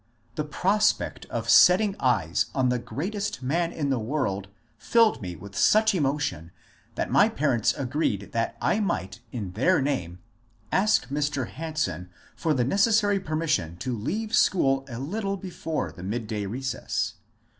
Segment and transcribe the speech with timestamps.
[0.33, 4.47] The prospect of setting eyes on the greatest man in the world
[4.79, 6.49] filled me with such emotion
[6.95, 10.17] that my parents agreed that I might in their name
[10.71, 11.47] ask Mr.
[11.49, 17.13] Hanson for the necessary permission to leave school a little before the midday recess.